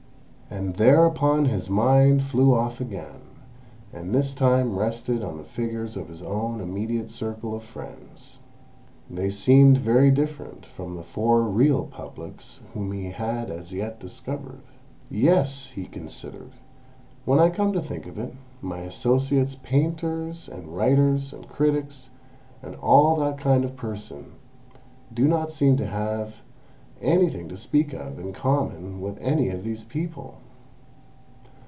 And 0.53 0.75
thereupon 0.75 1.45
his 1.45 1.69
mind 1.69 2.23
flew 2.23 2.53
off 2.53 2.81
again, 2.81 3.21
and 3.93 4.13
this 4.13 4.33
time 4.33 4.77
rested 4.77 5.23
on 5.23 5.37
the 5.37 5.45
figures 5.45 5.95
of 5.95 6.09
his 6.09 6.21
own 6.21 6.59
immediate 6.59 7.09
circle 7.09 7.55
of 7.55 7.63
friends. 7.63 8.39
They 9.09 9.29
seemed 9.29 9.77
very 9.77 10.11
different 10.11 10.65
from 10.65 10.97
the 10.97 11.03
four 11.03 11.43
real 11.43 11.85
Publics 11.85 12.59
whom 12.73 12.91
he 12.91 13.11
had 13.11 13.49
as 13.49 13.71
yet 13.71 14.01
discovered. 14.01 14.59
"Yes," 15.09 15.67
he 15.67 15.85
considered, 15.85 16.51
"when 17.23 17.39
I 17.39 17.49
come 17.49 17.71
to 17.71 17.81
think 17.81 18.05
of 18.05 18.19
it, 18.19 18.33
my 18.61 18.79
associates 18.79 19.55
painters, 19.55 20.49
and 20.49 20.75
writers, 20.75 21.31
and 21.31 21.47
critics, 21.47 22.09
and 22.61 22.75
all 22.75 23.15
that 23.15 23.37
kind 23.37 23.63
of 23.63 23.77
person—do 23.77 25.25
not 25.29 25.49
seem 25.53 25.77
to 25.77 25.85
have 25.87 26.41
anything 27.01 27.49
to 27.49 27.57
speak 27.57 27.93
of 27.93 28.19
in 28.19 28.31
common 28.31 29.01
with 29.01 29.17
any 29.21 29.49
of 29.49 29.63
these 29.63 29.83
people. 29.85 30.35